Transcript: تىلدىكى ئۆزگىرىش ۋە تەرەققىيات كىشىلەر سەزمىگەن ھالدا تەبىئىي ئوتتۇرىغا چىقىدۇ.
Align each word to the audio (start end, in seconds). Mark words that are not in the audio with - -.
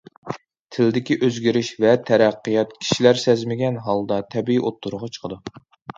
تىلدىكى 0.75 1.17
ئۆزگىرىش 1.27 1.69
ۋە 1.83 1.91
تەرەققىيات 2.09 2.73
كىشىلەر 2.79 3.23
سەزمىگەن 3.27 3.81
ھالدا 3.89 4.19
تەبىئىي 4.37 4.63
ئوتتۇرىغا 4.65 5.13
چىقىدۇ. 5.19 5.39